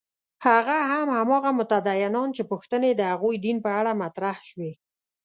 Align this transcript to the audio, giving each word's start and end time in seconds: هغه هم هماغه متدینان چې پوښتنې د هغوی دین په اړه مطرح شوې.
هغه 0.47 0.77
هم 0.91 1.07
هماغه 1.17 1.51
متدینان 1.59 2.29
چې 2.35 2.43
پوښتنې 2.51 2.91
د 2.95 3.01
هغوی 3.11 3.35
دین 3.45 3.57
په 3.65 3.69
اړه 3.79 3.91
مطرح 4.03 4.37
شوې. 4.49 4.71